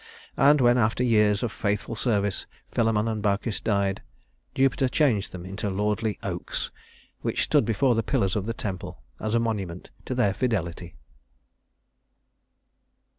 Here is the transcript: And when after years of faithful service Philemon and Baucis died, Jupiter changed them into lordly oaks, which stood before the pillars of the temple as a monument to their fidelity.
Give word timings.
And 0.35 0.59
when 0.61 0.79
after 0.79 1.03
years 1.03 1.43
of 1.43 1.51
faithful 1.51 1.93
service 1.93 2.47
Philemon 2.71 3.07
and 3.07 3.21
Baucis 3.21 3.59
died, 3.59 4.01
Jupiter 4.55 4.87
changed 4.89 5.31
them 5.31 5.45
into 5.45 5.69
lordly 5.69 6.17
oaks, 6.23 6.71
which 7.21 7.43
stood 7.43 7.65
before 7.65 7.93
the 7.93 8.01
pillars 8.01 8.35
of 8.35 8.47
the 8.47 8.53
temple 8.55 9.03
as 9.19 9.35
a 9.35 9.39
monument 9.39 9.91
to 10.05 10.15
their 10.15 10.33
fidelity. 10.33 10.95